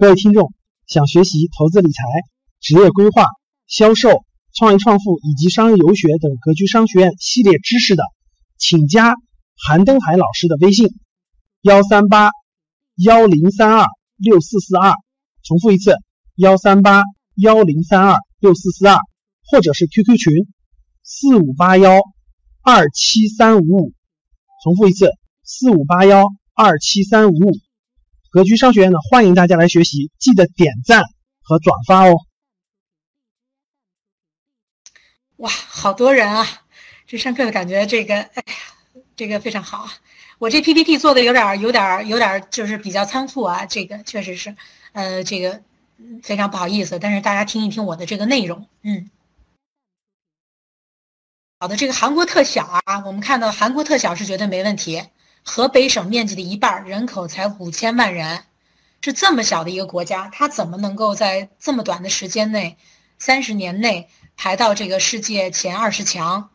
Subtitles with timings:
[0.00, 0.54] 各位听众，
[0.86, 2.02] 想学习投资理财、
[2.58, 3.26] 职业规划、
[3.66, 8.02] 销售、创业创富以及商业游学等格局商学院系列知识的，
[8.56, 9.14] 请加
[9.62, 10.88] 韩登海老师的微信：
[11.60, 12.30] 幺三八
[12.96, 14.94] 幺零三二六四四二。
[15.42, 15.96] 重复一次：
[16.34, 17.02] 幺三八
[17.34, 18.96] 幺零三二六四四二，
[19.50, 20.32] 或者是 QQ 群：
[21.02, 22.00] 四五八幺
[22.62, 23.92] 二七三五五。
[24.64, 25.10] 重复一次：
[25.44, 26.24] 四五八幺
[26.54, 27.52] 二七三五五。
[28.30, 31.02] 格局商学院呢，欢迎大家来学习，记得点赞
[31.42, 32.14] 和转发哦。
[35.38, 36.46] 哇，好多人啊！
[37.08, 38.54] 这上课的感觉，这个，哎呀，
[39.16, 39.92] 这个非常好啊。
[40.38, 43.66] 我这 PPT 做的有点、有点、有点，就是比较仓促啊。
[43.66, 44.54] 这个确实是，
[44.92, 45.60] 呃，这个
[46.22, 47.00] 非常不好意思。
[47.00, 49.10] 但是大家听一听我的这个内容，嗯，
[51.58, 55.02] 好的，这个韩国特小啊，我们看到韩国特小是绝对没问题。
[55.42, 58.44] 河北省面积的一半，人口才五千万人，
[59.02, 62.76] 是这么小的一个国家，它怎么能够在这么短的时间内，
[63.18, 66.50] 三十年内排到这个世界前二十强？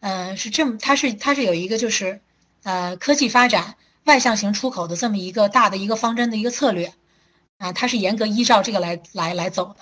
[0.00, 2.20] 嗯，是这么，它是它是有一个就是，
[2.62, 6.92] 呃，科技发展外向型出口的这么一个大的一个方针的一个策略，
[7.58, 9.76] 啊，它是严格依照这个来来来走的。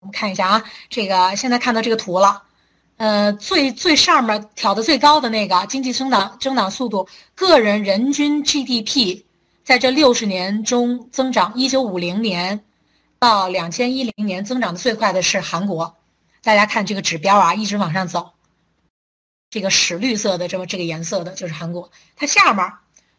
[0.00, 2.44] 我们看一下啊，这个现在看到这个图了。
[3.00, 9.22] 呃，最最上面挑的最高的那个经济增长增长速度，个人人均 GDP
[9.64, 12.62] 在这六十年中增长，一九五零年
[13.18, 15.96] 到两千一零年增长的最快的是韩国。
[16.42, 18.30] 大家看这个指标啊，一直往上走，
[19.48, 21.90] 这个屎绿色的这么这个颜色的就是韩国。
[22.16, 22.70] 它下面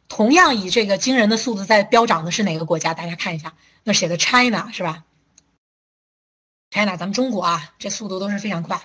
[0.08, 2.94] 同样以这个惊人的速度在飙涨的是哪个国家？
[2.94, 3.52] 大家看一下，
[3.84, 5.04] 那写的 China 是吧
[6.70, 8.80] ？China，咱们中国啊，这速度都是非常快。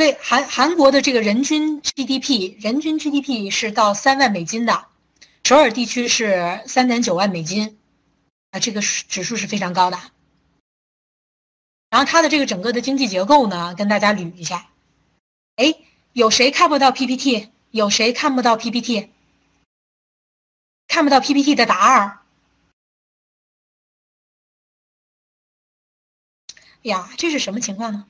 [0.00, 4.86] 所以韩韩国的这个人均 GDP，人均 GDP 是到三万美金的，
[5.44, 7.78] 首尔地区是三点九万美金，
[8.50, 10.00] 啊，这个指数是非常高的。
[11.90, 14.70] 然后它的这个整个的经济结构呢，跟大家捋一下。
[15.56, 15.74] 哎，
[16.14, 17.50] 有谁看不到 PPT？
[17.70, 19.10] 有谁看不到 PPT？
[20.88, 22.20] 看不到 PPT 的答二。
[26.84, 28.06] 呀，这是什么情况呢？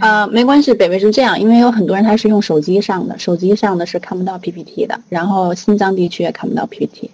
[0.00, 7.10] 呃，没关系，北北是这样，因为有很多人他是用手机上的，手机上的是看不到 PPT 的，然后新疆地区也看不到 PPT。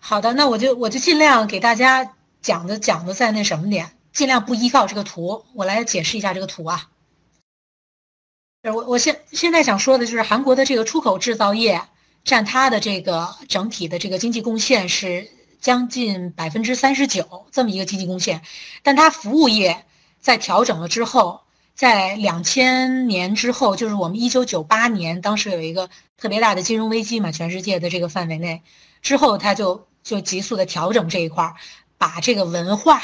[0.00, 2.12] 好的，那我就我就尽量给大家
[2.42, 6.88] 讲的讲的在那什么点，尽量不依靠这个图，我来解释一下这个图啊。
[8.64, 11.80] 我我现现在想说的就是韩国的这个出口制造业
[12.24, 15.28] 占它的这个整体的这个经济贡献是
[15.60, 18.42] 将近百分之三十九这么一个经济贡献，
[18.82, 19.84] 但它服务业。
[20.26, 21.42] 在调整了之后，
[21.76, 25.88] 在两千年之后，就是我们一九九八年，当时有一个
[26.18, 28.60] 特别大的金融危机嘛，全世界的这个范围内，
[29.02, 31.54] 之后他就就急速的调整这一块儿，
[31.96, 33.00] 把这个文化，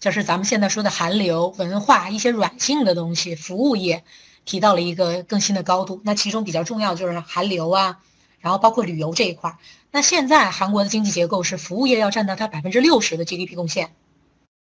[0.00, 4.02] 就是咱们现在说的韩流文化一些软性的东西，服务业
[4.44, 6.00] 提到了一个更新的高度。
[6.02, 8.00] 那其中比较重要就是韩流啊，
[8.40, 9.56] 然后包括旅游这一块儿。
[9.92, 13.94] 那现在韩国的经济结构是服务业要占到它百分之六十的 GDP 贡献。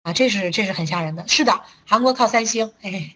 [0.04, 1.28] 啊，这是这是很吓人的。
[1.28, 2.72] 是的，韩国靠三星。
[2.82, 3.16] 哎，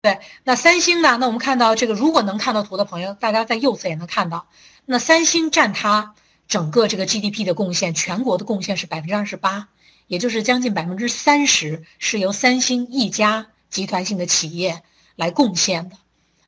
[0.00, 1.16] 对，那三星呢？
[1.18, 4.48] 那我们看到这个，如果能看到图的朋友，大家在右侧也能看到，
[4.86, 6.14] 那三星占它
[6.48, 9.68] 整个这个 GDP 的贡献，全国的贡献是百分之二十八，
[10.06, 14.82] 也就是将近百分之三十是由三星一家集团性的企业
[15.16, 15.96] 来贡献的。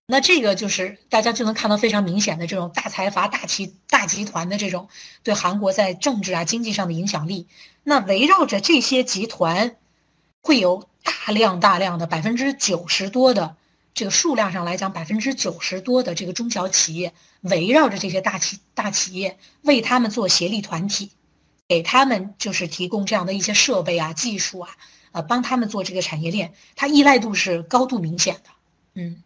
[0.08, 4.88] 那这个就是大家就能看到非常明显的这种大财阀、大集大集团的这种
[5.24, 7.48] 对韩国在政治啊、经济上的影响力。
[7.82, 9.74] 那围绕着这些集团，
[10.42, 13.56] 会有大量大量的百分之九十多的
[13.94, 21.10] 这个数量上来讲，百分之九十多的这个中小企业围绕着这些大企大企业，为他们做协力团体，
[21.66, 24.70] 给他们就是提供这样的一些设备啊、技术啊，
[25.10, 28.50] 呃，帮他们做这个产业链，它依赖度是高度明显的，
[28.94, 29.20] 嗯。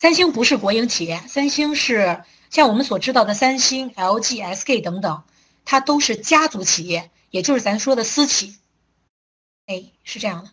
[0.00, 5.22] 三星不是国营企业，三星是像我们所知道的三星、LG、SK 等等，
[5.64, 8.58] 它都是家族企业，也就是咱说的私企。
[9.66, 10.50] 哎，是这样的。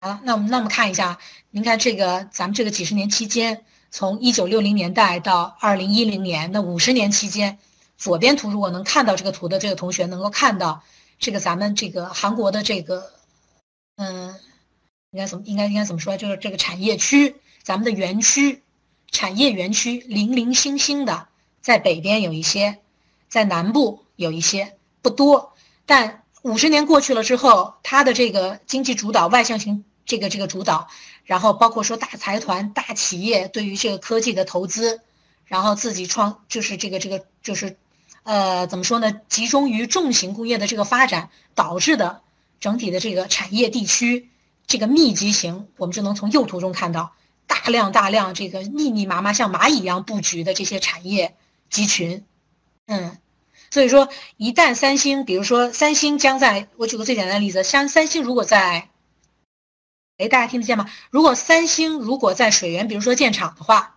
[0.00, 1.18] 好，那我们那我们看一下，
[1.50, 7.58] 您看这个咱们这个几十年期间，从一九六零年代到二零一零年，那五十年期间，
[7.96, 10.82] 左边图如果能看到这个图的这个同学能够看到，
[11.18, 13.12] 这个咱们这个韩国的这个，
[13.96, 14.38] 嗯。
[15.12, 16.16] 应该怎么应该应该怎么说？
[16.16, 18.62] 就是这个产业区，咱们的园区，
[19.10, 21.28] 产业园区零零星星的，
[21.60, 22.78] 在北边有一些，
[23.28, 25.52] 在南部有一些，不多。
[25.84, 30.88] 但五十年过去了之后，它的这个经济主导外向型这个这个主导，
[31.26, 34.98] 然后包括说大财团、大企业对于这个科技的投资，
[35.44, 37.76] 然后自己创就是这个这个就是，
[38.22, 39.12] 呃，怎么说呢？
[39.28, 42.22] 集中于重型工业的这个发展导致的
[42.60, 44.30] 整体的这个产业地区
[44.66, 47.14] 这个密集型，我们就能从右图中看到
[47.46, 51.36] 大量大量这个密密麻麻像蚂蚁一样布局的这些产业
[51.70, 52.24] 集群，
[52.86, 53.18] 嗯。
[53.70, 58.90] 所以说，一旦三星，比如说三星将在，我举个最简单的例子，像三星如果在，
[60.18, 60.90] 哎，大家听得见吗？
[61.08, 63.96] 如果三星如果在水源，比如说建厂的话，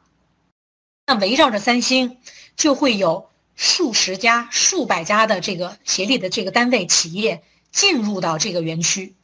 [1.05, 2.19] 那围绕着三星
[2.55, 9.14] 就会有数十家、数百家的这个协力的这个单位企业进入到这个园区，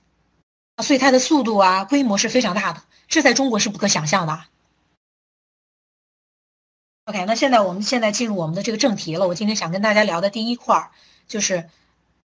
[0.78, 4.46] 所以它的速度啊、规模是非常大的，这在中国是不可想象的。
[7.06, 9.28] OK，那现在我们现在进入我们的这个正题了。
[9.28, 10.92] 我今天想跟大家聊的第一块儿，
[11.28, 11.68] 就是，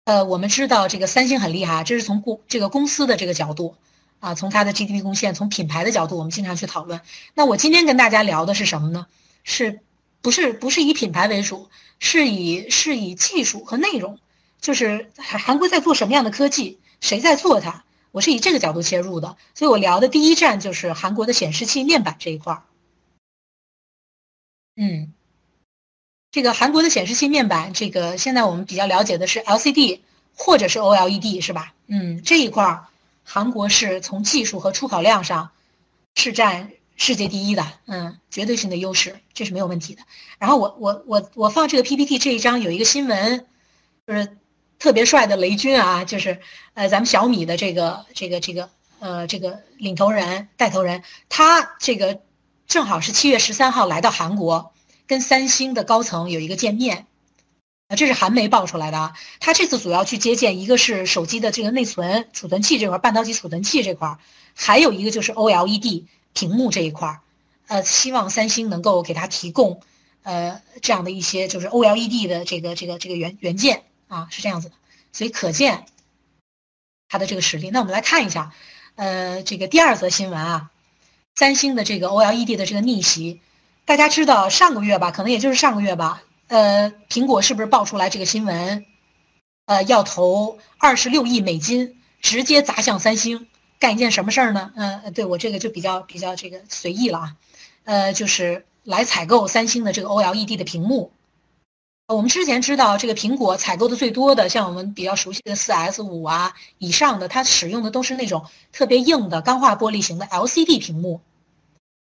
[0.05, 3.77] 呃，我们知道这个三星很厉害，这是从公这个公司的这个角度，
[4.21, 7.01] 啊，从它的 GDP 贡献，从品牌的角度，我们经常去讨论。
[7.35, 9.07] 那我今天跟大家聊的是什么呢？
[9.43, 9.81] 是，
[10.23, 14.19] 不是不是以品牌为主，是以是以技术和内容，
[14.61, 17.85] 就是韩韩国在做什么样的科技，谁在做它？
[18.13, 22.63] 我是以这个角度切入的，所以我聊的第一站就是韩国的显示器面板这一块儿。
[24.77, 25.13] 嗯，
[26.31, 30.01] 这个韩国的显示器面板，这个现在我们比较了解的是 LCD
[30.35, 31.75] 或者是 OLED 是吧？
[31.87, 32.87] 嗯，这一块儿
[33.25, 35.51] 韩国是从技术和出口量上
[36.15, 40.03] 是占世界第一的，嗯，绝对性的优势，这是没有问题的。
[40.39, 43.47] 然后我我我我放这个 PPT 这一张有一个新闻，
[44.07, 44.37] 就是
[44.81, 46.41] 特别帅的雷军啊，就是
[46.75, 48.69] 呃咱们小米的这个这个这个
[48.99, 52.21] 呃这个领头人带头人，他这个。
[52.71, 54.73] 正好是七月十三号来到韩国，
[55.09, 57.09] 跟三星的高层有一个见面，
[57.97, 59.13] 这是韩媒爆出来的啊。
[59.41, 64.17] 他这次主要去接见，一个是手机的这个内存储存器这块，半导体储存器这块，
[64.55, 67.19] 还有一个就是 OLED 屏幕这一块，
[67.67, 69.81] 呃，希望三星能够给他提供，
[70.23, 74.75] 呃，这样的一些就是 OLED 的这个这个这个元元件啊，是这样子的。
[75.13, 75.87] 所以可见
[77.09, 77.71] 他的这个实力。
[77.71, 78.53] 那我们来看一下，
[78.97, 80.71] 呃，这个第二则新闻啊。
[81.37, 83.41] 三星的这个 OLED 的这个逆袭，
[83.87, 88.85] 大家知道上个月吧，可能也就是上个月吧，呃，苹果是不是爆出来这个新闻？
[89.65, 93.47] 呃，要投二十六亿美金，直接砸向三星，
[93.79, 94.73] 干一件什么事儿呢？
[94.75, 97.37] 嗯，对我这个就比较比较这个随意了啊，
[97.85, 101.13] 呃，就是来采购三星的这个 OLED 的屏幕。
[102.13, 111.21] 我们之前知道这个苹果采购的最多的，像我们比较熟悉的四 S 五啊以上的，它使用的都是那种特别硬的钢化玻璃型的 LCD 屏幕。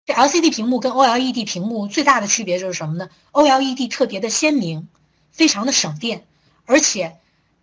[0.06, 4.88] 这 LCD 屏幕跟 OLED 屏幕最大的区别就是什么呢？OLED 特别的鲜明，
[5.32, 6.26] 非常的省电，
[6.66, 7.20] 而且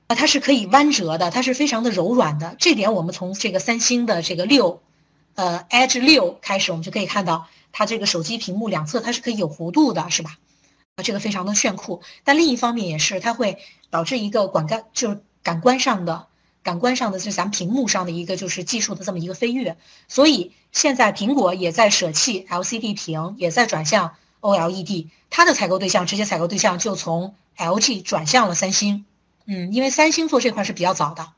[0.06, 2.54] 啊它是可以弯折的，它是非常的柔软的。
[2.60, 4.80] 这点我们从这个三星的这个六，
[5.34, 10.38] 呃 Edge 六开始，我们就可以看到它这个手机屏幕两侧它是可以有弧度的，是吧？
[11.02, 13.58] 这个非常的炫酷，但另一方面也是它会
[13.90, 16.26] 导致一个感感就是感官上的
[16.62, 19.76] 感官上的就是咱们屏幕上的一个就是技术的这么一个飞跃，
[20.08, 29.04] 所以现在苹果也在舍弃 LCD 屏，也在转向 OLED，它的采购对象直接采购对象就从 LG 转向了三星，
[29.46, 31.32] 嗯，因为三星做这块是比较早的，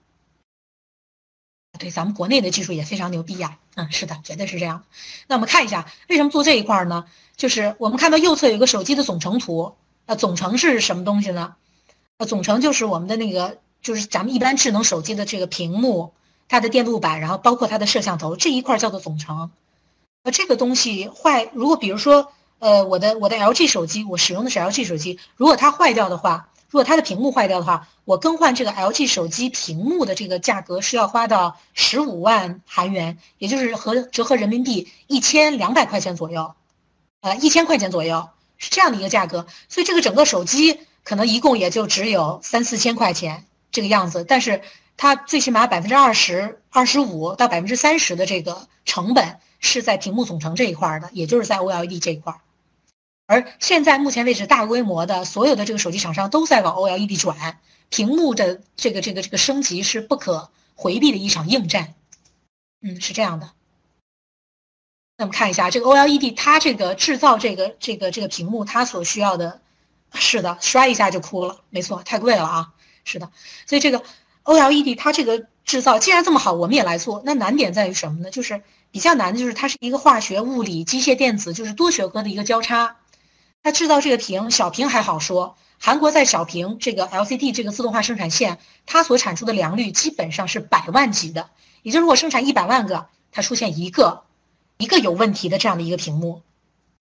[1.83, 4.85] 对，咱们国内的技术也非常牛逼呀，嗯，是的，绝对是这样。
[5.27, 7.05] 那我们看一下为什么做这一块呢？
[7.37, 9.75] 就是我们看到右侧有个手机的总成图，
[10.07, 11.57] 呃，总成是什么东西呢？
[12.19, 16.15] 呃，总成就是我们的那个，就是咱们一般智能手机的这个屏幕，
[16.47, 19.51] 它的电路板，然后包括它的摄像头这一块叫做总成。
[20.23, 36.55] 呃，这个东西坏，如果比如说，呃，我的我的 LG 手机，我使用的是 LG 手机，如果它坏掉的话，如果它的屏幕坏掉的话，我更换这个 LG 手机屏幕的这个价格是要花到十五万韩元，也就是合折合人民币一千两百块钱左右。
[37.21, 38.27] 呃，一千块钱左右
[38.57, 44.63] 是这样的一个价格，所以这个整个手机可能一共也就只有三四千块钱这个样子，但是
[44.97, 52.35] 它最起码百分之二十二十五到百分之三十的这个成本是在屏幕总成这一块的，也就是在 OLED 这一块。
[53.27, 61.95] 而现在目前为止，大规模的所有的这个手机厂商都在往 OLED 转，屏幕的这个这个这个升级是不可回避的一场硬战。
[62.83, 63.51] 嗯，是这样的。
[65.17, 69.61] 那么看一下这个 OLED，它这个制造这个这个这个屏幕，它所需要的，
[70.15, 72.75] 是的，摔一下就哭了，没错，太贵了啊，
[73.05, 73.31] 是的，
[73.67, 74.03] 所以这个
[74.45, 77.23] OLED 它这个制造既然这么好，我们也来做。
[77.25, 78.31] 那难点在于什么呢？
[78.31, 78.61] 就是
[78.91, 82.97] 比较难的就是它是一个化学、物理、机械、电子，就是多学科的一个交叉。
[83.63, 91.51] 它制造这个屏，小屏还好说，韩国在小屏这个 LCD 这个自动化生产线，它所产出的良率基本上是百万级的，
[91.83, 94.25] 也就是我生产一百万个，它出现一个。
[94.79, 96.43] 一个有问题的这样的一个屏幕，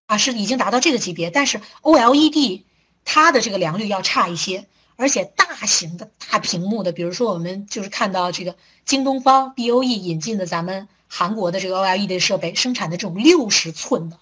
[0.06, 1.30] 啊，是已经达到这个级别。
[1.30, 2.62] 但是 OLED
[3.04, 8.54] 它的这个良率要差一些，而且大型的大屏幕的，比如说我们就是看到这个
[8.84, 14.16] 京东方 BOE 引进的咱们韩国的这个 OLED 设备生产的这种六十寸的，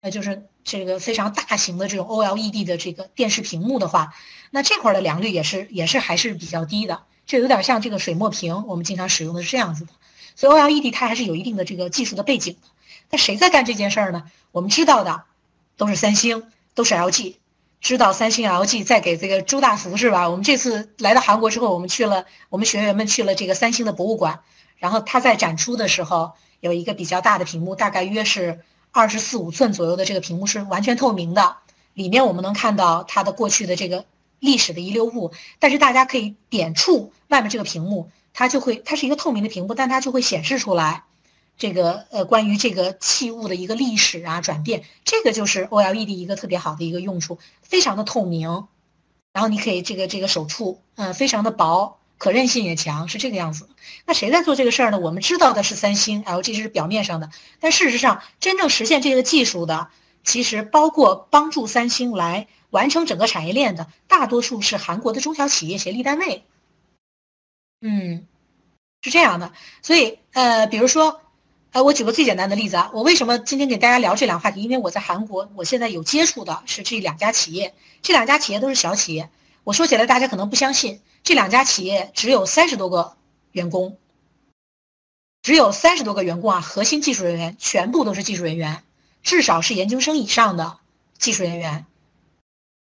[0.00, 4.12] 那就是这个非常大型的这种 OLED 的这个电视屏幕的话，
[4.50, 9.92] 那这块的良率也是也是还是比较低的，这有点像这个水墨屏，我们经常使用的是这样子的。
[10.34, 12.68] 所以 OLED 它还是有一定的这个技术的背景的。
[13.10, 14.24] 那谁在干这件事儿呢？
[14.50, 15.22] 我们知道的
[15.76, 17.36] 都是三星，都是 LG。
[17.80, 20.28] 知道三星、LG 在给这个朱大福是吧？
[20.28, 24.40] 我们这次来到韩国之后，我们去了，我们学员们去了这个三星的博物馆。
[24.78, 28.60] 然后他在展出的时候，有一个比较大的屏幕，大概约是
[28.96, 31.56] 二十四五寸左右的这个屏幕是完全透明的，
[31.92, 34.06] 里面我们能看到它的过去的这个
[34.38, 35.32] 历史的遗留物。
[35.58, 38.10] 但是大家可以点触外面这个屏幕。
[38.38, 41.04] 它就会，它是一个透明的屏幕，但它就会显示出来，
[41.56, 48.66] 这个呃关于这个器物的一个历史啊转变，这个就是 OLED 一个特别好的一个用处，非常的透明，
[49.32, 53.68] 然后你可以这个这个手触，嗯，非常的薄，可韧性也强，是这个样子。
[54.04, 54.98] 那谁在做这个事儿呢？
[54.98, 57.30] 我们知道的是三星、LG 是表面上的，
[57.60, 59.88] 但事实上真正实现这个技术的，
[60.24, 66.44] 其实包括帮助三星来完成整个产业链的，大多数是韩国的中小企业协力单位。
[67.80, 68.26] 嗯，
[69.02, 71.20] 是这样的，所以呃，比如说，
[71.72, 74.62] 呃，我举个最简单的例子啊，我为什么今天给大家聊这两个话题？
[74.62, 79.28] 因为我在韩国，我现在有接触的是这两家企业，这两家企业都是小企业。
[79.66, 83.16] 我说起来大家可能不相信，这两家企业只有三十多个
[83.50, 83.98] 员工，
[85.42, 88.84] 只有三十多个员工啊，核心技术人员全部都是技术人员，
[89.24, 90.78] 至少是研究生以上的
[91.18, 91.84] 技术人员。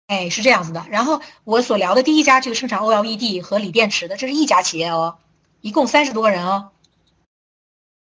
[0.06, 0.86] 哎，是这样子的。
[0.88, 5.18] 然后我所聊的第一家这个生产 OLED 和锂电池的，这是一家企业哦，
[5.60, 6.70] 一共三十多个人哦。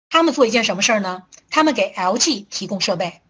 [0.10, 1.24] 他们做一件什么事儿呢？
[1.50, 3.22] 他们给 LG 提供设备，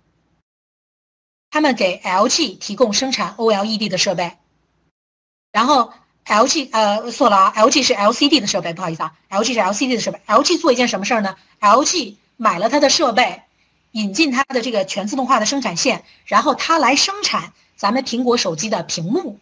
[1.52, 4.40] 他们给 LG 提供生产 OLED 的设备。
[5.52, 5.92] 然后
[6.26, 10.20] LG 呃错了啊，LG 是 LCD 的设备，不好意思啊，LG 是 LCD 的设备。
[10.28, 13.42] LG 做一件什么事儿呢？LG 买了它的设备，
[13.92, 17.54] 引进它的这个全自动化的生产线，然后它来生产。
[17.76, 19.40] 咱们苹果手机的屏幕，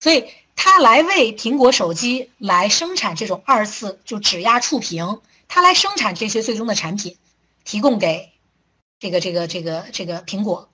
[0.00, 0.24] 所以
[0.56, 7.14] 它来为苹果手机来生产这种二次就指压触屏，它来生产这些最终的产品，
[7.64, 8.32] 提供给
[8.98, 10.66] 这个这个这个这个苹果。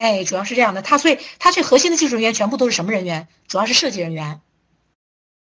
[0.00, 3.28] 哎，主要是这样的，它所以它这核心的技术人员全部都是什么人员？
[3.46, 4.40] 主要是设计人员。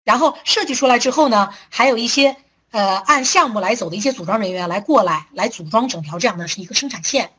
[0.03, 2.35] 然后设计出来之后呢，还有一些
[2.71, 7.31] 呃按项目来走的一些组装人员来过来来组装整条这样的是一个生产线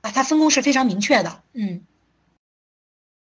[0.00, 1.84] 啊，它分工是非常明确的，嗯。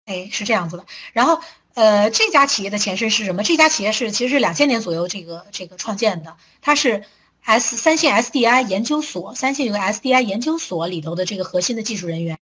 [0.05, 0.85] 哎，是这样子的。
[1.15, 1.41] 然后，
[1.75, 3.43] 呃，这家企业的前身是什么？
[3.43, 6.37] 这家企业是其实是两千年左右这个这个创建的。
[6.61, 7.03] 它是
[7.49, 12.37] S 三星 SDI 研究所，三星有个 SDI 研究所里头的这个核心的技术人员。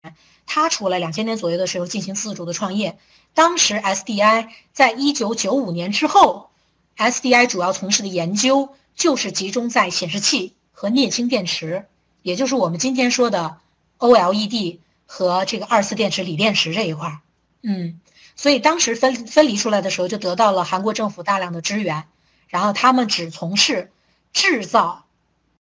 [0.46, 3.00] 他出来两千年左右的时候进行自主的创业。
[3.34, 6.52] 当时 SDI 在一九九五年之后
[6.98, 11.88] ，SDI 主要从事的研究就是集中在显示器和镍氢电池，
[12.22, 13.58] 也就是我们今天说的
[13.98, 14.78] OLED
[15.08, 17.20] 和这个二次电池、锂电池这一块儿。
[17.64, 18.00] 嗯，
[18.36, 22.04] 所以当时分分离出来的时候，就得到了韩国政府大量的支援，
[22.50, 23.90] 然后他们只从事
[24.34, 25.06] 制造、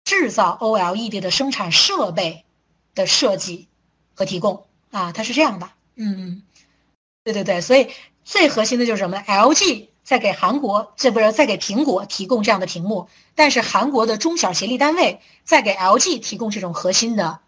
[0.05, 2.45] 制造 OLED 的生产设备
[2.95, 3.69] 的设计
[4.15, 5.71] 和提供啊，它是这样的。
[5.97, 6.43] 嗯，
[7.25, 7.91] 对对对，所以
[8.25, 17.41] 最核心的就是什么？LG 在给韩国，这不是在给苹果提供这样的屏幕，但是韩国的中小协力单位在给 LG 提供这种核心的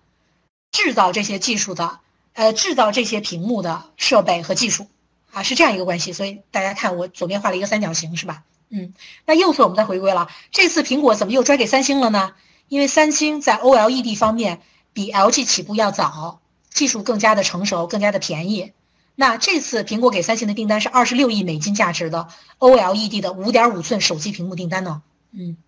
[0.70, 2.00] 制造这些技术的。
[2.34, 4.86] 呃，制造这些屏幕的设备和技术，
[5.32, 6.14] 啊，是这样一个关系。
[6.14, 8.42] 所以大家看，我左边画了一个三角形，是吧？
[8.72, 8.94] 嗯，
[9.26, 10.28] 那右侧我们再回归了。
[10.50, 12.32] 这次苹果怎么又拽给三星了呢？
[12.68, 14.62] 因为三星在 OLED 方面
[14.94, 18.72] 比 LG 起步要早，技术更加的成熟，更加的便宜。
[19.14, 22.26] 那这次苹果给三星的订单是二十六亿美金价值的
[22.58, 25.02] OLED 的五点五寸手机屏幕订单呢。
[25.32, 25.58] 嗯。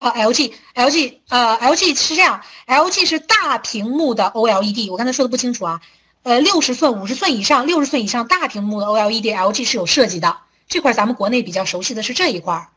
[0.00, 5.80] 啊，LG，LG，呃，LG 是这样，LG 是大屏幕的 OLED，我刚才说的不清楚啊，
[6.22, 10.36] 呃，六十寸、五十寸以上、六十寸以上大屏幕的 OLED，LG 是有设计的，
[10.68, 12.68] 这块咱们国内比较熟悉的是这一块儿，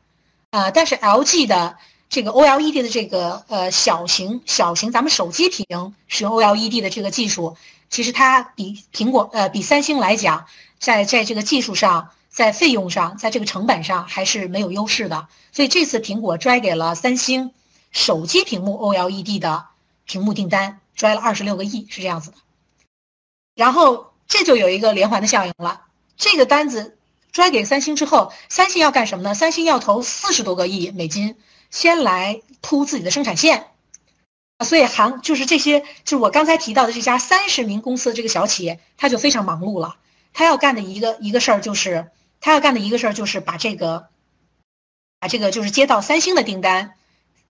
[0.51, 1.77] 啊，但是 LG 的
[2.09, 7.55] 这个 OLED 的这个呃小型小型咱们手机屏使用 OLED 的这个技术，
[7.89, 10.45] 其实它比苹果呃比三星来讲，
[10.79, 12.09] 在在这个技术上。
[12.35, 17.53] 在费用上，在这个成本上还是没有优势的，所以这次苹果拽给了三星
[17.93, 19.67] 手机屏幕 OLED 的
[20.03, 22.37] 屏幕订单，拽了二十六个亿，是这样子的。
[23.55, 25.81] 然后这就有一个连环的效应了，
[26.17, 26.97] 这个单子
[27.31, 29.33] 拽给三星之后，三星要干什么呢？
[29.33, 31.35] 三星要投四十多个亿美金
[31.71, 33.67] 先来铺自己的生产线。
[34.63, 39.97] 所以韩就是这些，就是我刚才提到的这家三十名公司的这个小企业，他就非常忙碌了。
[40.31, 42.09] 他要干的一个一个事儿就是，
[42.39, 44.07] 他要干的一个事儿就是把这个，
[45.19, 46.93] 把这个就是接到三星的订单，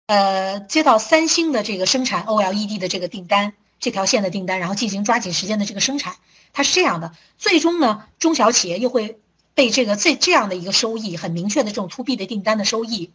[0.08, 3.54] 呃，接到三星的这个生产 OLED 的这个订单，
[3.86, 6.16] 这条线的订单，然后进行抓紧时间的这个生产。
[6.54, 9.20] 它是这样的，最终呢，中小企业又会
[9.54, 13.12] 被这个这这样的一个收益很明确的这种 to B 的订单的收益，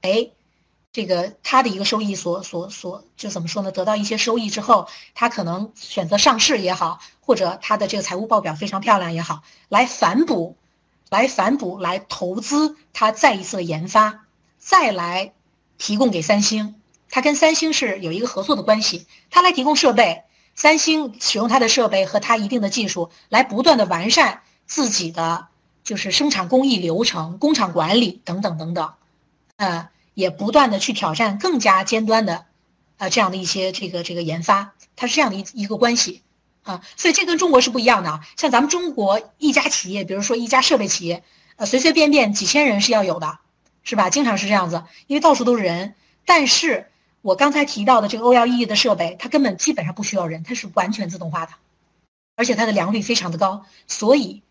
[0.00, 0.30] 哎。
[0.94, 3.72] 这个他的一个收益所所所就怎么说呢？
[3.72, 10.56] 得到一些收益之后，他可能选择上市也好，或者他的这个财务报表非常漂亮也好，来反哺，
[11.10, 14.20] 来反哺，来投资他再一次的研发，
[14.56, 15.32] 再来
[15.78, 16.76] 提供给三星。
[17.14, 20.24] 他跟三星是有一个合作的关系，他来提供设备，
[20.56, 25.46] 三星使用他的设备和他一定的技术来不断的完善自己的
[25.84, 28.94] 就是生产工艺流程、工厂管理等等等等，
[29.58, 29.88] 呃。
[30.14, 32.46] 也不断的去挑战更加尖端的，
[32.98, 36.22] 呃，这样的一些这个这个研发，它是这样的一一个关系，
[36.62, 38.20] 啊，所以这跟中国是不一样的啊。
[38.36, 41.24] 像咱们中国一家企业，比如说一家设备企业，
[41.56, 43.40] 呃，随随便便几千人是要有的，
[43.82, 44.08] 是吧？
[44.08, 45.96] 经常是这样子，因为到处都是人。
[46.24, 46.88] 但是
[47.24, 51.52] 我刚才提到的这个 OLED 的设备，它根本基本上不需要人，它是完全自动化的，
[52.36, 53.64] 而且它的良率非常的高。
[53.86, 54.42] 所以，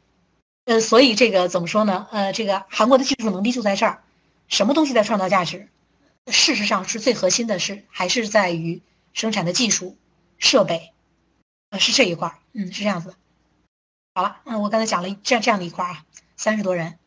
[0.65, 2.07] 呃，所以这个怎么说呢？
[2.09, 4.01] 呃，这个韩国的技术能力就在这儿。
[4.47, 5.69] 什么东西在创造价值？
[6.31, 8.81] 事实上是最核心的是还是在于
[9.13, 9.95] 生产的技术、
[10.39, 10.93] 设备，
[11.69, 12.39] 呃，是这一块儿。
[12.53, 13.15] 嗯，是这样子的。
[14.15, 16.97] 好了，嗯，我刚才讲了这样这样的一块儿啊，三十多人。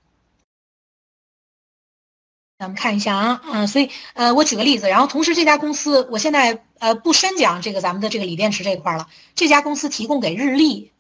[2.59, 9.09] 咱们看一下啊，嗯，所以呃，我举个例子，然后同时这家公司，我现在呃不深讲这个咱们的这个锂电池这一块了。
[9.35, 10.93] 这家公司提供给日立。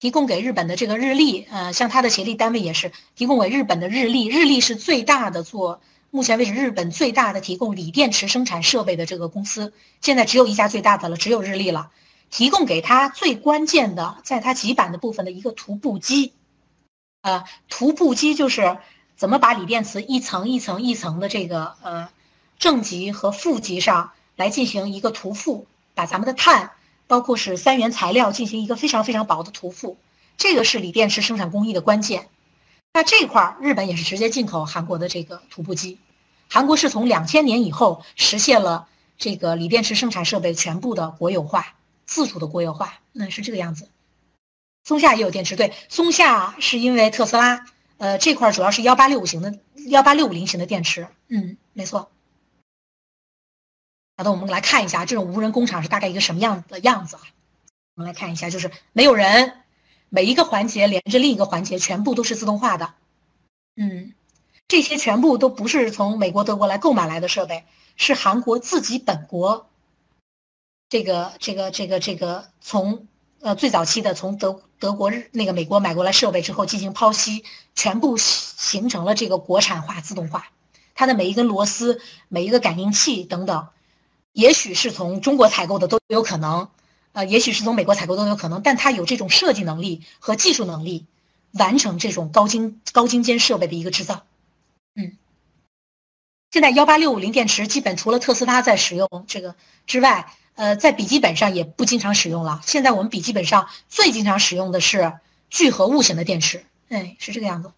[0.00, 11.90] 提供给日本的这个日立，呃，像它的协力单位也是提供给日本的日立，日立是最大的做，目前为止日本最大的提供锂电池生产设备的这个公司，现在只有一家最大的了，只有日立了。
[12.30, 16.32] 提供给他最关键的，在它极板的部分的一个涂布机，
[17.20, 18.78] 呃，涂布机就是
[19.20, 22.08] 怎么把锂电池一层一层一层的这个呃
[22.58, 26.70] 正极和负极上来进行一个涂覆，把咱们的碳。
[27.06, 29.96] 包括是三元材料进行一个非常非常薄的涂覆，
[30.38, 32.30] 这个是锂电池生产工艺的关键。
[32.94, 35.98] 那这块儿日本也是直接进口韩国的这个涂布机，
[36.48, 41.74] 韩国是从两千年以后实现了这个锂电池生产设备全部的国有化、
[42.06, 43.86] 自主的国有化，那是这个样子。
[44.84, 47.66] 松下也有电池，对，松下是因为特斯拉，
[48.00, 49.58] 呃，这块主要是幺八六五型的
[49.88, 52.10] 幺八六五零型的电池，嗯，没错。
[54.16, 57.22] 好的，我们来看一下这种无人工厂是大概一个什么样的样子啊？
[57.96, 59.52] 我们来看一下，就是没有人，
[60.08, 62.94] 每一个环节连着另一个环节，全部都是自动化的。
[63.76, 64.14] 嗯，
[64.66, 69.68] 这些全部都不是从美国、德国来购买来的设备，是韩国自己本国。
[70.88, 73.06] 这个、这个、这个、这个，从
[73.40, 77.44] 呃最早期的从德德国、那个美国买过来设备之后进行剖析，
[77.76, 80.48] 全部形成了这个国产化、自动化。
[80.94, 83.68] 它的每一根螺丝、每一个感应器等等。
[84.32, 86.68] 也许是从中国采购的都有可能，
[87.12, 91.04] 呃，也许是从美国采购都有可能，但它有这种设计能力和技术能力，
[91.52, 94.24] 完成这种高精高精尖设备的一个制造。
[94.94, 95.16] 嗯，
[96.52, 102.60] 现在幺八六五零电池基本除了特斯拉在使用这个之外，呃，在笔记本上也不经常使用了。
[102.66, 105.14] 现在我们笔记本上最经常使用的是
[105.48, 107.72] 聚合物型的电池，哎，是这个样子。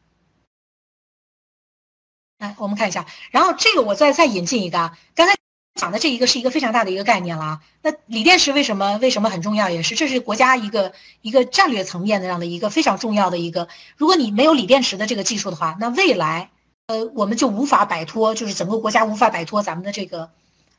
[2.39, 5.37] 来，我们看一下，然后这个我再再引进一个啊，刚才。
[5.75, 7.61] 讲的这一个是一个非常大的一个概念了啊。
[7.81, 9.71] 那锂电池为什么为什么很重要？
[9.71, 10.93] 也是这是国家一个
[11.23, 13.69] 一个战略层面的这样的一个非常重要的一个。
[13.97, 16.51] 如果你没有锂电池的这个技术的话，那未来
[16.89, 20.31] 呃我们就无法摆脱，就是整个国家无法摆脱咱们的这个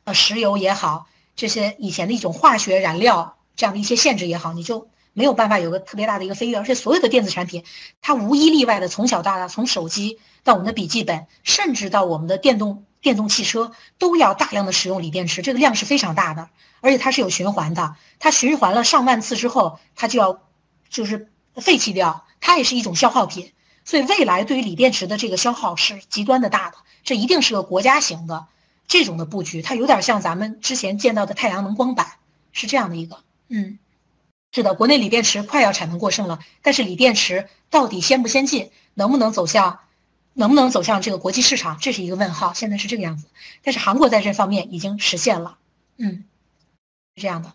[0.04, 6.58] 呃石油也好，这些以前的一种化学燃料这样的一些限制也好，你就没有办法有个特别大的一个飞跃。
[6.58, 7.64] 而且所有的电子产品，
[8.00, 12.84] 它无一例外的从小到大，从手机到我们的笔记本，甚至到我们的电动。
[13.04, 16.48] 电动汽车都要大量的使用锂电池，这个量是非常大的，
[16.80, 17.96] 而且它是有循环的。
[18.18, 20.40] 它循环了上万次之后，它就要
[20.88, 23.52] 就是废弃掉，它也是一种消耗品。
[23.84, 28.46] 所以未来对于锂电池的这个消耗是极端的大的，这一定是个国家型的
[28.86, 29.62] 这种的布局。
[29.62, 32.14] 它有点像咱们之前见到的太阳能光板，
[32.52, 33.22] 是这样的一个。
[33.48, 33.78] 嗯，
[34.52, 39.80] 是的，国内锂电池快要产能过剩了，但是锂电池到底先不先进，能不能走向？
[40.36, 42.52] 能不能走向这个国际市场，这是一个问号。
[42.54, 43.28] 现在是这个样子，
[43.62, 45.58] 但是韩国在这方面已经实现了，
[45.96, 46.24] 嗯，
[47.14, 47.54] 是这样的。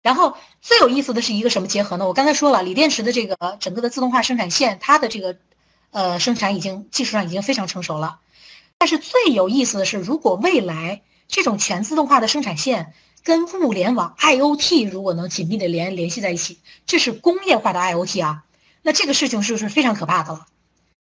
[0.00, 2.06] 然后最有意思的是一个什么结合呢？
[2.06, 5.36] 我刚才说了，锂电池的这个整个的自动化生产线，它的这个
[5.90, 8.20] 呃生产已经技术上已经非常成熟了。
[8.78, 18.44] 但是最有意思的是，如果未来这种全自动化的生产线跟物联网 IOT 如果能紧密的联联系在一起，这是工业化的 IOT 啊，
[18.82, 20.46] 那这个事情是不是非常可怕的了。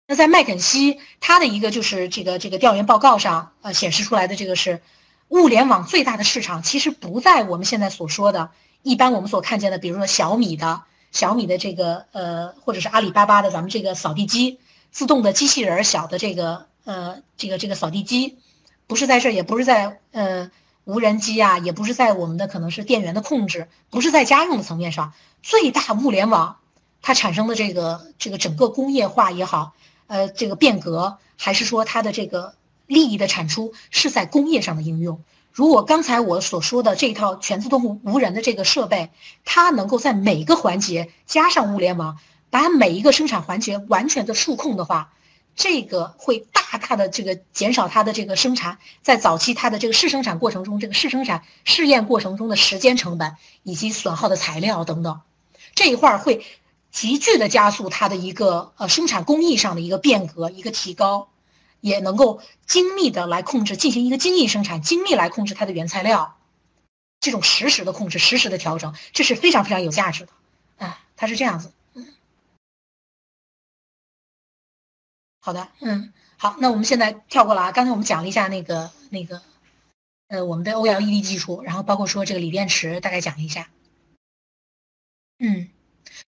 [0.07, 4.81] 那在麦肯锡他的一个就是这个这个调研报告上，呃，显示出来的这个是，
[5.29, 8.51] 物联网最大的市场其实不在我们现在所说的，
[8.83, 14.59] 一般我们所看见的，比如说小米的小米的这个呃，或者是阿里巴巴的咱们这个扫地机，
[14.91, 18.39] 自动的机器人小的这个呃这个这个扫地机，
[18.87, 20.51] 不是在这儿，也不是在呃
[20.85, 25.13] 无人机啊，也不是在我们的可能是电源的控制，不是在家用的层面上，
[25.43, 26.57] 最大物联网
[27.03, 29.75] 它产生的这个这个整个工业化也好。
[30.07, 32.55] 呃，这个变革还是说它的这个
[32.87, 35.23] 利益的产出是在工业上的应用。
[35.53, 39.11] 如果刚才我所说的这一套全自动无人的这个设备，
[39.45, 42.17] 它能够在每个环节加上物联网，
[42.49, 45.13] 把每一个生产环节完全的数控的话，
[45.59, 55.21] 这个会大大的这个减少它的这个生产在早期它的这个试生产过程中，这个试生产试验过程中的时间成本以及损耗的材料等等，
[55.75, 56.47] 这一块儿会。
[56.91, 61.29] 急剧的加速它的一个呃生产工艺上的一个变革，一个提高，
[61.81, 66.39] 也能够精密的来控制，进行一个精益生产，精密来控制它的原材料，
[67.21, 70.33] 这种实时的控制，实时的调整，这是非常非常有价值的，
[70.87, 71.73] 啊，它是这样子，
[75.49, 79.41] 好的，嗯，好，那我们现在跳过了啊，刚才我们讲了一下那个那个，
[80.29, 83.71] 呃，我们的 OLED 技术，然后包括说这个锂电池，大概讲了一下，
[85.39, 85.71] 嗯。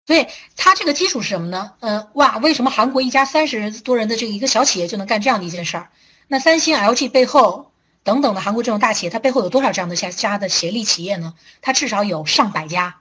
[0.06, 1.72] 所以它这个基础是什么呢？
[1.80, 5.90] 呃，哇，为什么韩国一家三十多人的这个一个小企业就能干这样的一件事儿？
[6.28, 7.72] 那三星、LG 背后
[8.04, 11.34] 等等的韩国这种大企业，它背后有多少这样的家家的协力企业呢？
[11.62, 13.00] 它至少有上百家，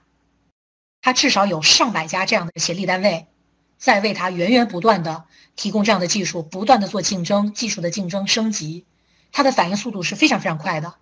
[1.01, 3.27] 它至少有上百家这样的协力单位，
[3.77, 8.85] 在为它源源不断的提供这样的技术，不断的做竞争，技术的竞争升级，
[9.31, 10.95] 它的反应速度是非常非常快的，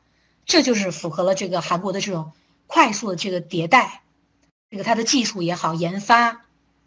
[0.46, 2.32] 这就是符合了这个韩国的这种
[2.68, 4.02] 快速的这个迭代。
[4.70, 6.42] 这个它的技术也好，研发，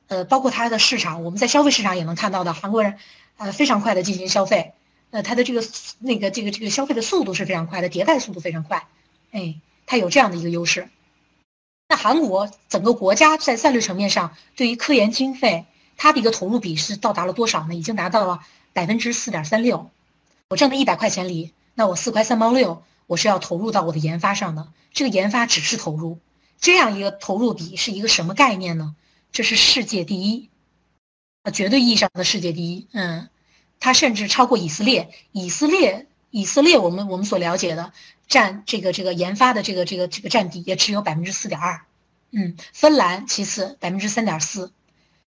[0.08, 2.98] 呃，包括它的市场，我们在消费市场也能看到的，韩国人，
[3.36, 4.72] 呃，非常快的进行消费，
[5.10, 5.64] 呃，它的这个
[6.00, 8.88] 那个这个这个消费的速度是非常快的，迭代速度非常快，
[9.30, 10.88] 哎，它有这样的一个优势。
[11.88, 15.64] 那韩国整个国家在战略层面上对于科研经费，
[15.96, 17.74] 它的一个投入比是到达了多少呢？
[17.74, 18.40] 已经达到了
[18.72, 19.90] 百分之四点三六。
[20.48, 26.18] 我挣的一百块钱里，那我四块三毛六，我是要投入到我的研发上的，这个研发只是投入。
[26.60, 28.94] 这样一个投入比是一个什么概念呢？
[29.32, 30.48] 这是世界第一，
[31.42, 32.86] 啊，绝对意义上的世界第一。
[32.92, 33.28] 嗯，
[33.80, 35.10] 它甚至超过以色列。
[35.32, 37.92] 以色列，以色列，我们我们所了解的
[38.26, 41.82] 占这个这个研发的这个这个这个占比也只有百分之四点二。
[42.30, 44.72] 嗯，芬兰其次百分之三点四，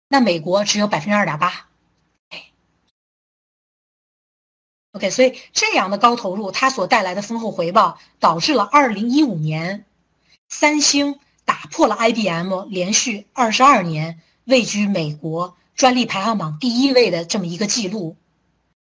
[0.08, 1.68] 那美国只有百分之二点八。
[4.92, 9.84] OK，所以这样的高投入，它所带来的丰厚回报，导致了二零一五年。
[10.48, 18.16] 三星打破了 IBM 连续二十二年位居美国专利排行榜第一位的这么一个记录，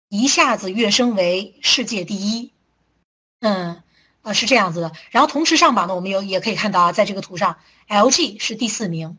[0.09, 2.51] 一下子跃升为世界第一。
[3.41, 3.83] 嗯，
[4.23, 4.93] 呃，是这样子的。
[5.11, 9.19] 然后同时上榜的，我们有也可以看到啊，在这个图上，LG 是第四名。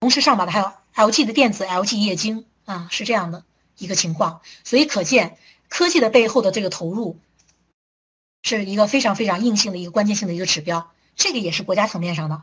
[0.00, 3.44] 同时上榜的还有 LG 的电子、LG 液晶啊，是这样的
[3.78, 4.40] 一个情况。
[4.64, 5.36] 所以可见，
[5.68, 7.18] 科技的背后的这个投入，
[8.42, 10.90] 是一个非常非常硬性的一个关键性的一个指标。
[11.16, 12.42] 这个也是国家层面上的。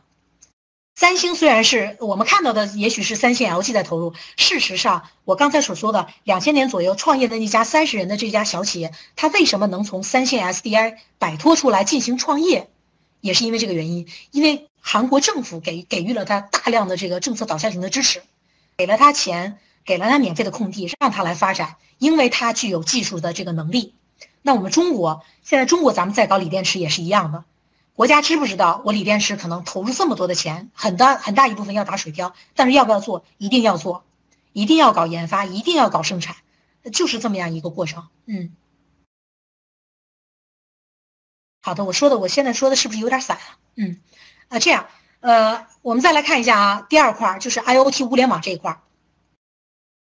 [0.94, 4.14] 三星虽然是我们看到的，也许是三星、LG 在投入。
[4.36, 12.68] 事实上，我刚才所说的两千年左右创业的那家三十人的这家小企业，它为什么能从三星 SDI 摆脱出来进行创业，
[13.20, 14.08] 也是因为这个原因。
[14.32, 18.20] 因为韩国政府给给予了它大量的这个政策导向型的支持，
[18.78, 23.96] 给了他钱，给了他免费的空地，让他来发展，因为他具有技术的这个能力。
[24.40, 27.44] 那我们中国现在，中国咱们在搞锂电池也是一样的。
[27.94, 34.04] 国家知不知道我锂电池可能投入这么多的钱，很大很大一部分要打水漂，但是要不要做，一定要做，
[34.52, 36.36] 一定要搞研发，一定要搞生产，
[36.92, 38.06] 就是这么样一个过程。
[38.26, 38.54] 嗯，
[41.60, 43.58] 好的，我说的，我现在说的是不是有点散啊？
[43.74, 44.00] 嗯，
[44.46, 44.86] 啊，这样，
[45.20, 48.80] 呃，我们再来看一下啊，第二块就是 IOT 物联网这一块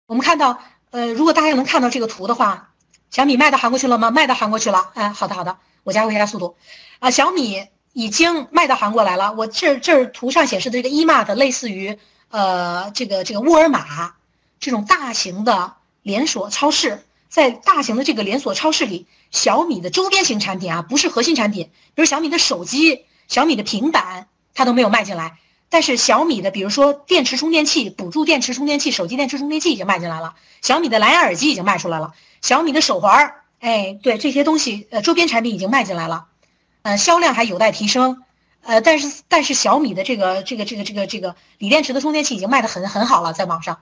[0.07, 0.59] 我们看到，
[0.91, 2.73] 呃，如果大家能看到这个图的话，
[3.11, 4.11] 小米卖到韩国去了吗？
[4.11, 4.91] 卖到韩国去了。
[4.95, 6.57] 哎，好的好的，我加快一下速度。
[6.99, 9.33] 啊，小米已经卖到韩国来了。
[9.33, 14.15] 我这这图上显示的这个 E-Mart 类似于呃这个这个沃尔玛
[14.59, 25.39] 这种大型的连锁超市，在大型的这个连锁超市里，小米的周边型产品啊，不是核心产品，比如小米的手机、小米的平板，它都没有卖进来。
[25.69, 30.35] 但是小米的，比如说电池充电器、补助电池充电器、手机电池充电器已经卖进来了。
[30.63, 32.13] 小米的蓝牙耳机已经卖出来了。
[32.43, 36.27] 小米的手环儿哎，对这些东西，呃，周边产品已经卖进来了，
[36.81, 38.23] 呃，销量还有待提升，
[38.63, 43.79] 呃，但是但是小米的这个这个这个这个这个锂电池的充电器已经卖的很很好了，在网上，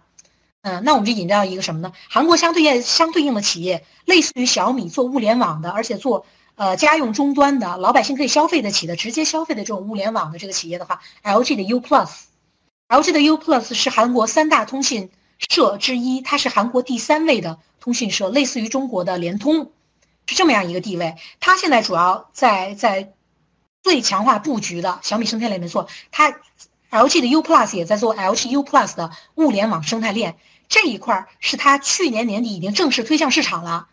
[0.62, 1.92] 嗯，那我们就引到一个什么呢？
[2.10, 6.26] 韩国相对应相对应的企业，类似于小米做物联网的，而且做
[6.58, 17.58] 呃家用终端的，老百姓可以消费得起的，直接消费的这种物联网的这个企业的话，LG 的 U Plus，LG 的 U Plus 是韩国三大通信社之一，它是韩国第三位的。
[17.80, 19.70] 通讯社类似于中国的联通，
[20.26, 21.14] 是这么样一个地位。
[21.38, 23.12] 它现在主要在在
[23.84, 26.40] 最强化布局的小米生态链没错，它
[26.90, 30.36] LG 的 U Plus 也在做 LG U Plus 的物联网生态链
[30.68, 33.86] 这一块，是它去年年底已经正式推向市场了。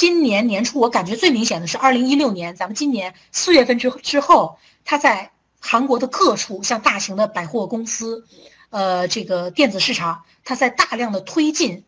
[0.00, 8.24] 今年年初我感觉最明显的是二零一六年，咱们今年四月份之之后，它在韩国的各处像大型的百货公司，
[8.70, 11.84] 呃，这个电子市场，它在大量的推进。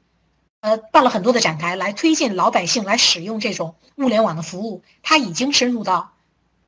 [0.60, 6.12] 呃，办了很多的展台来推进老百姓来使用这种物联网的服务，它已经深入到，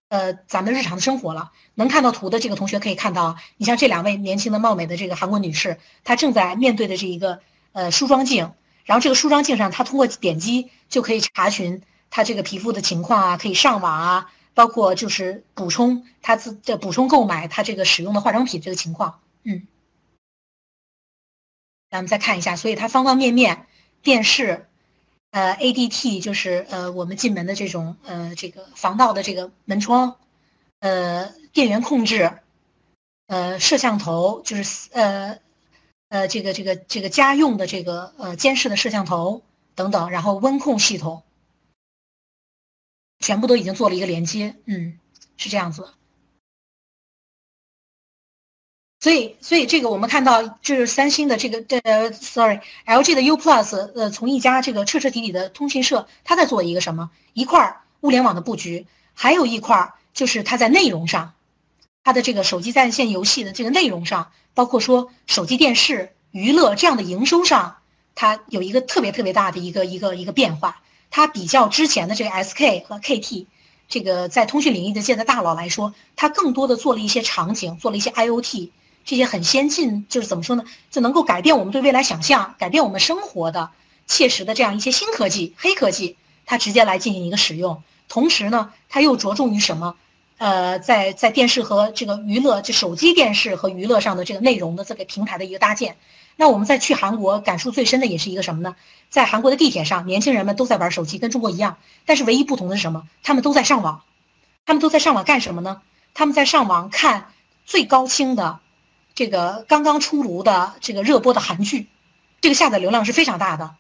[0.09, 1.53] 呃，咱们日常的生活了。
[1.75, 7.41] 能看到图的这个同学可以看到，你像这两位年轻的貌美的这个韩国女士，她正在面对的这一个
[7.73, 8.51] 呃梳妆镜，
[8.85, 19.21] 然后这个梳妆镜上，他通过点击就可以查询他这个皮肤的情况啊，可以上网啊，包括就是补充他自的补充购买他这个使用的化妆品这个情况。
[19.43, 19.67] 嗯，
[21.91, 23.67] 咱们再看一下，所以它方方面面。
[24.03, 24.69] 电视，
[25.31, 30.17] 呃，ADT 就是呃我们进门的这种呃这个防盗的这个门窗，
[30.81, 32.31] 呃，电源控制，
[33.29, 35.39] 呃，摄像头就是呃
[36.15, 39.43] 呃这个这个这个家用的这个呃监视的摄像头
[39.75, 41.25] 等等，然后温控系统，
[43.19, 45.01] 全部都已经做了一个连接，嗯，
[45.37, 45.93] 是这样子。
[49.01, 57.11] 所以，所以这个我们看到，就是三星的这个，呃，sorry，LG 的 U Plus，呃，从一家这个彻彻底底的通讯社，它在做一个什么？
[57.33, 61.34] 一块物联网的布局，还有一块就是它在内容上，
[62.05, 67.79] 它的这个手机在线游戏的这个内容上，包括说手机电视娱乐这样的营收上，
[68.15, 70.83] 它有一个特别特别大的一个一个一个变化。
[71.11, 73.47] 它比较之前的这个 SK 和 KT，
[73.89, 78.71] 这个在通讯领域的界的大佬来说，它更多的做了一些场景，做了一些 IOT。
[79.07, 80.65] 这些很先进，就是怎么说呢？
[80.91, 83.71] 就能够改变我们对未来想象、改变我们生活的
[84.07, 87.83] 切实的这样一些新科技、黑科技，它直接来进行一个使用。
[88.09, 89.95] 同时呢，它又着重于什么？
[90.39, 95.97] 呃，在在电视和这个娱乐，就手机电视和娱乐上的这个内容的这个平台的一个搭建。
[96.37, 98.75] 那我们在去韩国感触最深的也是一个什么呢？
[99.09, 103.07] 在韩国的地铁上，年轻人们都在玩手机，跟中国一样，但是唯一不同的是什么？
[103.23, 104.03] 他们都在上网，
[104.67, 105.83] 他们都在上网干什么呢？
[106.13, 107.29] 他们在上网看
[107.65, 108.61] 最高清的。
[109.15, 111.87] 这个刚刚出炉的这个热播的韩剧，
[112.41, 113.77] 这个下载流量是非常大的，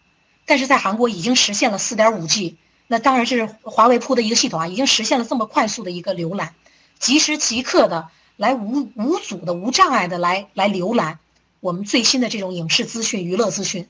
[0.46, 2.56] 但是在韩国已经实现了四点五 G，
[2.86, 6.54] 那当然是华为铺的一个系统啊，已经实现了这么快速的一个浏览，
[6.98, 11.18] 即时即刻的来无无阻的无障碍的来来浏览
[11.60, 13.88] 我们最新的这种影视资讯、娱乐资讯，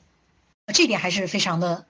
[0.72, 1.86] 这点还是非常的，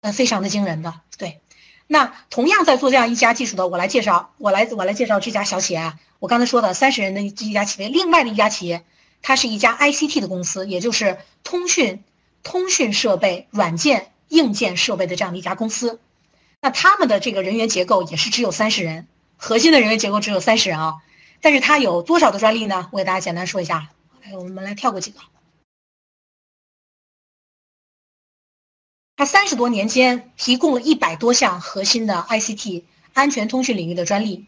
[0.00, 1.00] 呃，非常的惊人的。
[1.16, 1.40] 对，
[1.86, 6.00] 那同样在做这样一家技术的，我来介绍，我来我来介绍这家小企业啊。
[6.18, 8.84] 我刚才说的三十人的这一家企业，另外的一家企业，
[9.22, 12.02] 它是一家 ICT 的公司，也就是通讯、
[12.42, 16.00] 通讯设备、软件、硬件设备的这样的一家公司。
[16.60, 21.02] 那他们的这个人员结构也是只有三十人，核心的人员结构只有三十人啊。
[21.40, 22.88] 但是它有多少的专利呢？
[22.92, 23.90] 我给大家简单说一下。
[24.22, 25.20] 来，我们来跳过几个。
[29.16, 34.46] 它三十多年间提供了一百多项核心的 ICT 安全通讯领域的专利。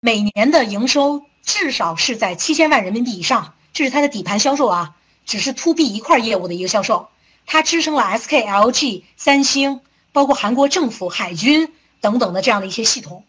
[0.00, 7.08] 每年的营收至少是在七千万人民币以上，这是它的底盘销售啊，只是 to B 一块业务的一个销售。
[7.46, 9.80] 它支撑了 SK、LG、三星，
[10.12, 13.24] 包括韩国政府、海军等等的这样的一些系统。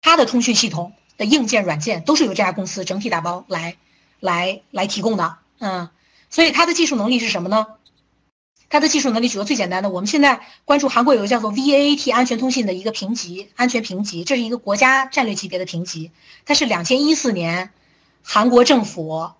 [0.00, 3.76] 它的通讯系统的硬件、软件都是由这家公司整体打包来、
[4.20, 5.36] 来、来提供的。
[5.58, 5.90] 嗯，
[6.30, 7.66] 所以它的技术能力是什么呢？
[8.70, 16.12] 它的技术能力举个最简单的，我们现在关注韩国有个叫做 VAAT 安全通信的一个评级，安全评级，这是一个国家战略级别的评级。
[16.44, 17.70] 它是两千一四年，
[18.22, 19.30] 韩国政府，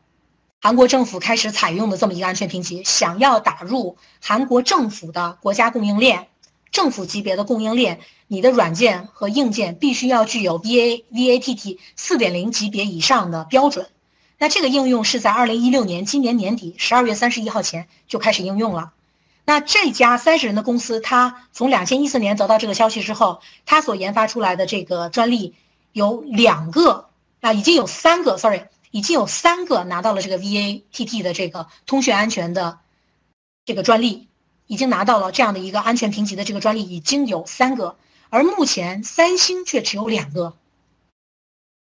[0.61, 2.83] 韩国政府开始采用的这么一个安全评级。
[2.85, 6.27] 想要打入韩国政府的国家供应链，
[6.73, 13.87] 政府级别的供应链，你的软件和硬件必须要具有 VA VATT 四点零级别以上的标准。
[14.37, 18.93] 那这个应用是在二零一六年今年年底十二月三十一号前就开始应用了。
[19.45, 25.55] 那这家三十人的公司，他从两千一四年得到这个消息之后，他所研发出来的这个专利
[25.93, 27.09] 有两个
[27.41, 32.79] 啊，已经有三个，sorry，已经有三个拿到了这个 VATT 的这个通讯安全的
[33.65, 34.29] 这个专利，
[34.67, 37.97] 已经拿到了这样的一个安全评级的这个专利，已经有三个，
[38.31, 40.57] 而目前三星却只有两个。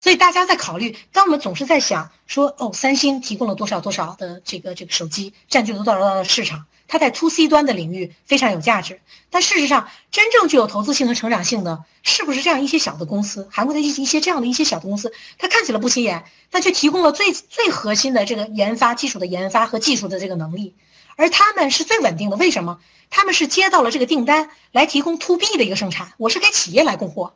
[0.00, 9.00] 所以大家在考虑，当我们总是在想说，哦，三星提供了多少多少的这个这个手机，占据了多少多少的市场，它在 to C 端的领域非常有价值。
[9.30, 13.48] 但事实上，真正具有投资性和成长性的，是不是这样一些小的公司？
[13.50, 20.74] 韩国的一一些这样的一些小的公司，它看起来不起眼，但却提供了最最核心的这个研发技术的研发和技术的这个能力，
[21.16, 22.36] 而他们是最稳定的。
[22.36, 22.78] 为什么？
[23.08, 27.34] 他们是接到了这个订单来提供 to B 的一个生产，我是给企业来供货。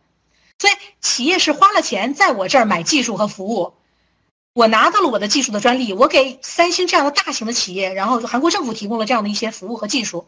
[0.59, 3.75] 所以，企业是花了钱在我这儿买技术和服务，
[4.53, 10.27] 我拿到了我的技术的专利，我给三星这样的大型的企业，然后韩国政府提供了这样的一些服务和技术、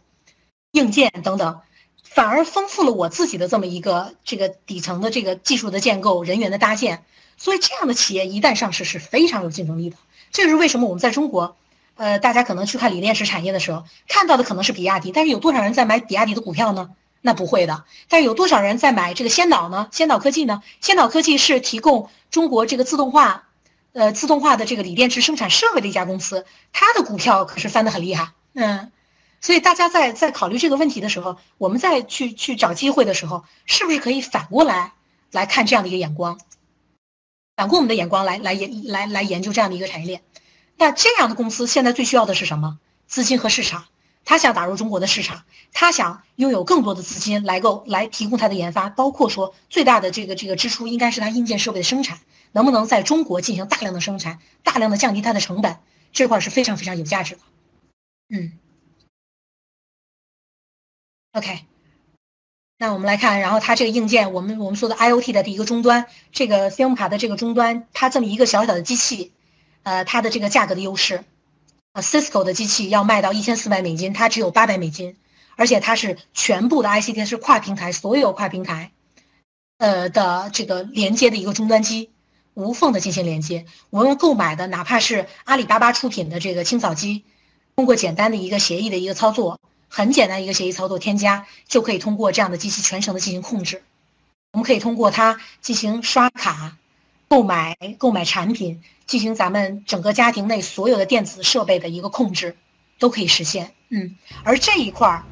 [0.70, 1.60] 硬件等等，
[2.04, 7.04] 反而丰富了我自己的这么一个这个底层的这个技术的建构、人员的搭建。
[7.36, 9.96] 所以，这样的企业一旦上市是非常有竞争力的。
[10.30, 11.56] 这就是为什么我们在中国，
[11.96, 16.90] 呃，大家可能去看锂电池产业的时候，看到的可能是比亚迪，但是有多少人在买比亚迪的股票呢？
[17.22, 19.88] 那不会的，但是有多少人在买这个先导呢？
[19.90, 20.62] 先导科技呢？
[20.80, 23.48] 先导科技是提供中国这个自动化，
[23.92, 28.32] 呃，自动化的这个锂电池生产设备的一家公司，它的股票可是翻得很厉害。
[28.54, 28.90] 嗯，
[29.40, 34.92] 所以大家在在考虑这个问题的时候，我们在去去找机会的时候，是不是可以反过来
[35.30, 36.40] 来看这样的一个眼光，
[37.56, 40.22] 反过我们的眼光来来研来来研究这样的一个产业链？
[40.76, 42.78] 那这样的公司现在最需要的是什么？
[43.06, 43.84] 资金和市场。
[44.24, 52.20] 他想打入中国的市场，他想拥有更多的资金来够来提供他的研发，包括说最大的这个这个支出应该是他硬件设备的生产，
[52.52, 55.78] 能不能在中国进行大量的生产，大量的降低它的成本，
[56.12, 57.40] 这块是非常非常有价值的。
[58.28, 58.52] 嗯
[61.32, 61.64] ，OK，
[62.78, 69.32] 那我们来看，然后它这个硬件，我们我们说的 IOT 的第一个终端，这个 SIM 卡的这个终端，它这么一个小小的机器，
[69.82, 71.24] 呃，它的这个价格的优势。
[71.92, 75.18] 啊，Cisco 的机器要卖到一千四百美金，它只有八百美金，
[75.56, 78.92] 而且它是全部的 ICT 是跨平台，所有跨平台，
[79.76, 82.11] 呃的这个连接的一个终端机，
[82.54, 83.66] 无缝的进行连接。
[83.90, 87.24] 我们购买的哪怕是阿里巴巴出品的这个清扫机，
[87.76, 93.82] 通过简单的一个协议的一个操作，很简单一个协议操作添加，就可以通过这样的机器全程的进行控制。
[94.52, 96.76] 我们可以通过它进行刷卡。
[97.28, 102.54] 购买购买产品，进行咱们整个家庭内所有的电子设备的一个控制，
[102.98, 103.72] 都可以实现。
[103.88, 105.24] 嗯，而这一块儿，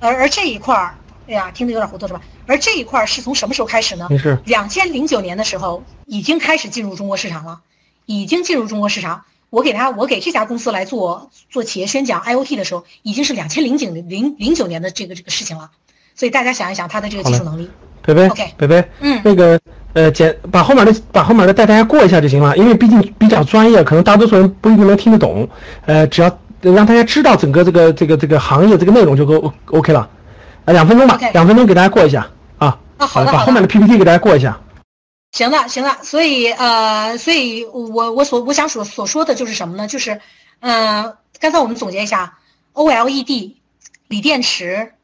[0.00, 2.20] 而而这一块儿，哎呀，听得有点糊涂是吧？
[2.46, 4.08] 而这一块儿是从什么时候开始呢？
[4.44, 7.60] 两千零九年的时候已经开始进入中国市场了，
[8.06, 9.22] 已经进入中国市场。
[9.50, 15.70] 我给他，我给这家公司来做做企业宣讲 IOT 的时候，已经是两千零九零零九年的这个这个事情了。
[16.14, 17.70] 所以大家想一想，他的这个技术能力。
[18.02, 19.58] 北北，OK，北北，嗯，那个。
[19.96, 25.48] 呃，简把后面的把后面的带大家过一下就行了，因为毕竟比较专业，可能大多数人不一定能听得懂。
[25.86, 30.06] 呃，只要让大家知道整个这个这个这个行业这个内容就够 OK 了。
[30.66, 32.78] 啊，两分钟吧，两分钟给大家过一下啊。
[32.98, 34.60] 啊，好的，把后面的 PPT 给大家过一下。
[35.32, 35.96] 行了，行了。
[36.02, 39.86] 所以呃，所以我我所我想所所说的就是什么呢？
[39.86, 40.20] 就是，
[40.60, 42.38] 嗯，刚才我们总结一下
[42.72, 43.54] ，OLED、
[44.08, 44.94] 锂电池，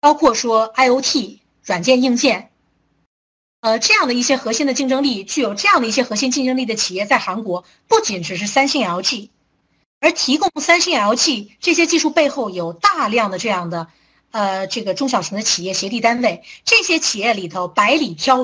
[0.00, 2.50] 包括说 IOT 软件硬件。
[3.62, 9.30] 呃，这样的一些核心的竞争力，具有这样的一些核心竞争力的企业，在韩国不仅只是三星、LG，
[10.00, 13.86] 而提供三星、LG 这些技术背后有大量的这样的，
[14.32, 18.40] 呃，这个中小型的企业协力单位，这些企业里头百里挑。